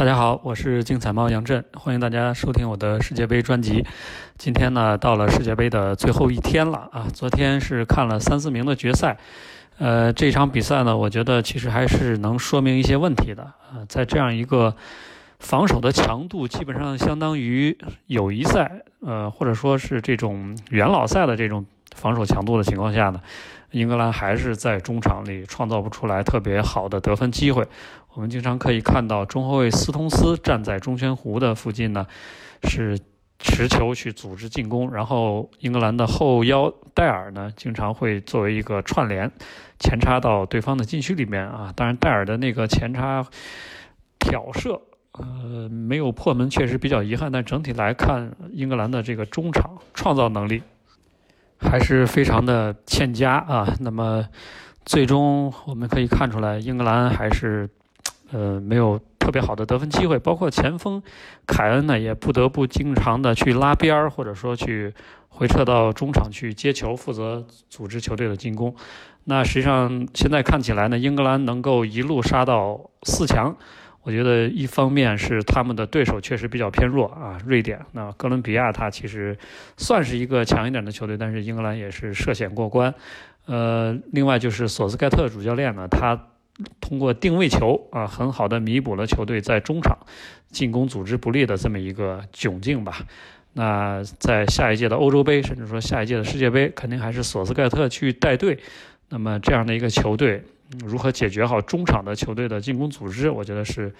[0.00, 3.84] 大家好，我是竞彩猫杨震，欢迎大家收听我的世界杯专辑。
[4.38, 7.06] 今天呢，到了世界杯的最后一天了啊！
[7.12, 9.18] 昨天是看了三四名的决赛，
[9.76, 13.84] 呃，这场比赛呢，我觉得其实还是能说明一些问题的啊。
[13.90, 14.74] 在这样一个
[15.38, 17.76] 防守的强度基本上相当于
[18.06, 23.20] 友谊赛，呃，或者说是这种元老赛的这种防守强度的情况下呢，
[23.70, 27.66] 英格兰还是在中场里创造不出来特别好的得分机会。
[28.14, 32.06] 我们经常可以看到中后卫斯通斯站在中圈弧的附近呢，
[32.64, 32.98] 是
[33.38, 39.30] 持球去组织进攻，然后英格兰的后腰戴尔呢，经常会作为一个串联
[39.78, 41.72] 前插到对方的禁区里面啊。
[41.74, 43.24] 当然，戴尔的那个前插
[44.18, 47.30] 挑射，呃，没有破门，确实比较遗憾。
[47.32, 50.62] 但整体来看，英格兰的这个中场创造能力
[51.60, 53.72] 还是非常的欠佳啊。
[53.80, 54.26] 那么，
[54.84, 57.68] 最终我们可以看出来，英格兰还是。
[58.32, 61.02] 呃，没有特别好的得分机会，包括前锋
[61.48, 64.94] 凯恩呢，也不得不经常的去拉边儿，或者说去
[65.28, 68.72] 回撤到中场去接球，负责组织球队的进攻。
[69.24, 73.56] 那实际上现在看起来呢，英格兰能够一路杀到四强，
[74.02, 77.80] 我觉得一方面是他们的对手确实比较偏弱啊，瑞典。
[77.92, 79.36] 那哥伦比亚它其实
[79.76, 82.94] 算是一个强一点的球队，但是英格兰也是涉险过关。
[83.46, 86.26] 呃，另外就是索斯盖特主教练呢，他。
[86.78, 89.96] 通过定位球啊，很好的弥补了球队在中场
[90.48, 92.98] 进攻组织不利的这么一个窘境吧。
[93.54, 98.58] 那在下一届的欧洲杯，甚至说下一届的世界杯，肯定还是索斯盖特去带队。
[99.08, 100.42] 那么这样的一个球队，
[100.84, 103.92] 如何解决好中场的球队的进攻组织，我觉得是。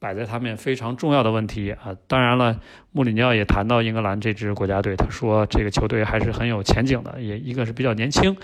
[0.00, 1.92] 摆在他们非常重要的问题啊！
[2.06, 2.56] 当然了，
[2.92, 8.36] 穆里尼奥也谈到英格兰这支国家队，他说这个球队还是很有前景的，也一个是比较年轻，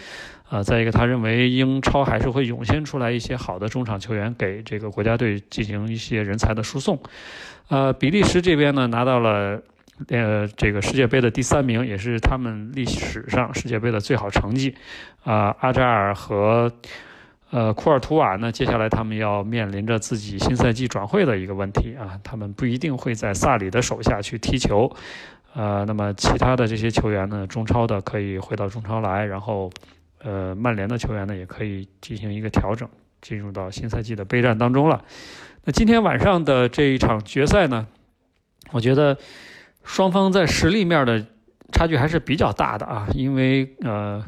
[0.48, 7.00] 啊，再一个他认为英超还是会涌现出来一些好的中场球员，给这个国家队进行一些人才的输送。
[7.68, 9.62] 呃，比利时这边呢拿到了
[10.08, 14.74] 呃这个世界杯的第三名，也是他们历史上世界杯的最好成绩。
[15.22, 16.72] 啊，阿扎尔和。
[17.54, 18.50] 呃，库尔图瓦呢？
[18.50, 24.90] 接下来他们要面临着自己新赛季转会的一个问题啊，他们不一定会在萨里的手下去踢球，
[25.54, 29.70] 呃，那么其他的这些球员呢，中超的可以回到中超来，然后，
[30.24, 32.88] 呃，曼联的球员呢也可以进行一个调整，
[33.22, 35.04] 进入到新赛季的备战当中了。
[35.62, 37.86] 那今天晚上的这一场决赛呢，
[38.72, 39.16] 我觉得
[39.84, 41.24] 双方在实力面的
[41.84, 44.24] 差距还是比较大的啊，因为呃。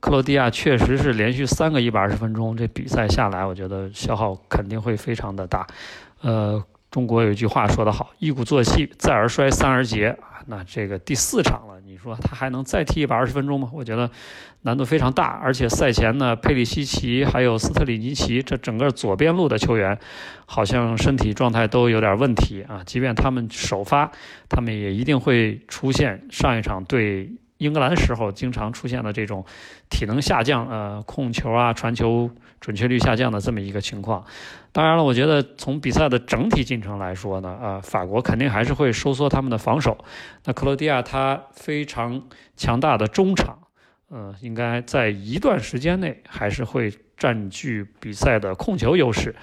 [0.00, 5.66] 克罗地亚确实是连续三个一百二十分钟，这比赛下来，我觉得消耗肯定会非常的大。
[6.20, 13.68] 呃，中国有一句话说得好：“一鼓作气，再而衰，三而竭。”，那这个第四场了，你说他还能再踢一百二十分钟吗？
[13.74, 14.10] 我觉得
[14.62, 15.38] 难度非常大。
[15.42, 19.98] 而且赛前呢，佩里西奇还有斯特里尼奇这整个左边路的球员，
[20.46, 22.82] 好像身体状态都有点问题啊。
[22.86, 24.10] 即便他们首发，
[24.48, 27.30] 他们也一定会出现上一场对。
[27.58, 29.44] 英格兰时候经常出现了这种
[29.90, 32.30] 体能下降，呃，控球啊、传球
[32.60, 34.24] 准确率下降的这么一个情况。
[34.72, 39.98] 当然了，我觉得从比赛的整体进程来说呢，呃，法国肯定还是会收缩他们的防守。
[40.44, 42.22] 那克罗地亚他非常
[42.56, 43.58] 强大的中场，
[44.08, 49.34] 呃，应该在一段时间内还是会占据比赛的控球优势。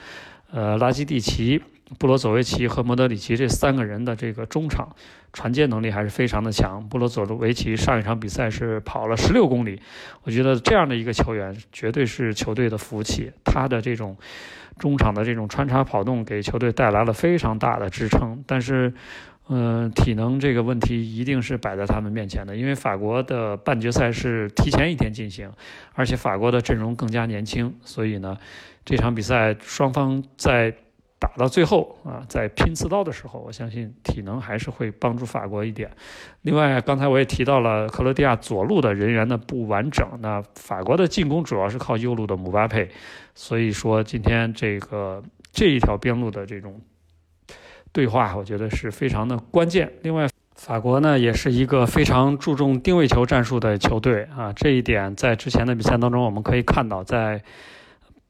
[0.52, 1.62] 呃，拉基蒂奇。
[2.00, 4.96] 布罗佐维奇和莫德里奇这三个人的这个中场
[5.32, 6.84] 传接能力还是非常的强。
[6.90, 9.80] 布罗佐维奇上一场比赛是跑了十六公里，
[10.24, 13.32] 我觉得这样的一个球员绝对是球队的福气。
[13.44, 14.18] 他的这种
[14.80, 18.44] 中场的这种穿插跑动给球队带来了非常大的支撑。
[18.48, 18.92] 但是，
[19.48, 25.52] 嗯，体能这个问题一定是摆在他们面前的，因为法国的半决赛是提前一天进行，
[25.94, 28.36] 而且法国的阵容更加年轻，所以呢，
[28.84, 30.74] 这场比赛双方在。
[31.18, 35.90] 打到最后啊，在拼刺刀的时候，我相信体能还是会帮助法国一点。
[36.42, 42.90] 另外，刚才我也提到了克罗地亚左路的人员的不完整，那法国的进攻主要是靠右路的姆巴佩，
[43.34, 46.80] 所以说今天这个这一条边路的这种
[47.94, 49.92] 对话，我觉得是非常的关键。
[50.02, 57.42] 另外，法国呢也是一个非常注重定位球战术的球队啊，这一点在之前的比赛当中我们可以看到，在。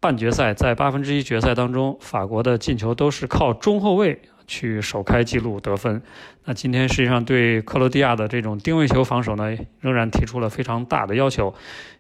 [0.06, 6.00] 半决赛在八分之一决赛当中，法国的进球都是靠中后卫去首开纪录得分。
[6.44, 11.52] 那今天实际上对克罗地亚的这种定位球防守呢，仍然提出了非常大的要求。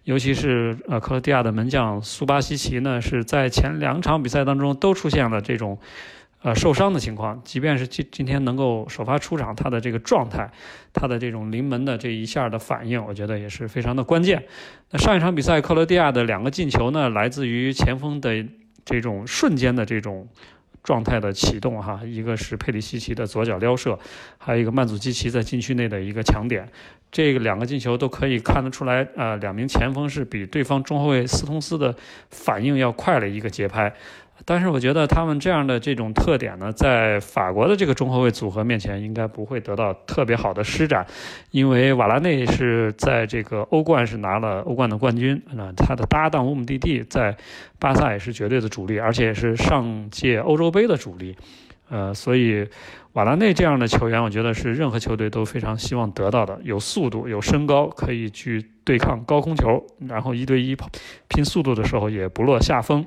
[0.03, 5.79] 尤其是呃，克罗地亚的门将苏巴西奇呢，是在前两场比赛当中都出现了这种。
[6.45, 10.47] 呃，受伤的情况，即便是今今天能够首发出场，他的这个状态，
[10.93, 14.45] 他的这种临门的这一下的反应，我觉得也是非常的关键。
[14.91, 18.45] 那上一场比赛，克罗地亚的两个进球呢，来自于前锋的
[18.85, 20.27] 这种瞬间的这种
[20.83, 23.97] 状态的启动哈，一个是佩里西奇的左脚撩射，
[24.37, 26.69] 还有一个曼祖基奇在禁区内的一个抢点，
[27.11, 31.95] 这两个进球都可以看得出来，呃，两名前锋是比对方中后卫斯通斯的
[32.29, 33.91] 反应要快了一个节拍。
[34.43, 41.07] 但是我觉得他们这样的这种特点呢，在法国的这个中后卫组合面前，应该不会得到特别好的施展，
[41.51, 47.35] 因为瓦拉内是在这个欧冠是拿了欧冠的冠军，那他的搭档乌姆蒂蒂在
[47.79, 51.35] 巴萨也是绝对的主力，而且是上届欧洲杯的主力，
[51.89, 52.67] 呃，所以
[53.13, 60.89] 瓦拉内这样的球员，我觉得是任何球队都非常希望得到的，有速度、有身高，可以去对抗高空球，然后一对一跑
[61.29, 63.05] 拼速度的时候也不落下风。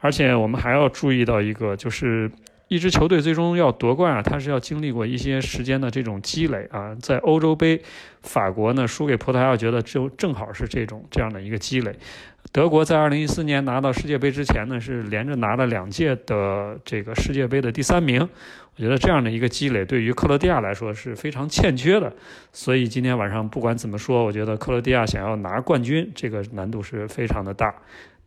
[0.00, 2.30] 而且我们还要注意到一个，就是
[2.68, 6.94] 一支球队最终要夺冠啊，它是要经历过一些时间的这种积累啊。
[7.00, 7.82] 在欧洲杯，
[8.22, 11.94] 法国呢输给葡萄牙，我觉得就正好是这种这样的一个积累。
[12.52, 18.26] 德国在2014年拿到世界杯之前呢，是连着拿了两届的这个世界杯的第三名。
[18.76, 22.12] 我觉得这样的一个积累对于克罗地亚来说是非常欠缺的。
[22.52, 27.74] 所以今天晚上不管怎么说，我觉得克罗地亚想要拿冠军，这个难度是非常的大。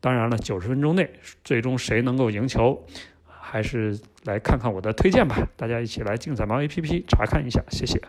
[0.01, 1.09] 当然了，九十分钟内
[1.43, 2.83] 最终谁能够赢球，
[3.25, 5.47] 还是来看看我的推荐吧。
[5.55, 8.01] 大家一起来竞彩猫 APP 查看一下，谢谢。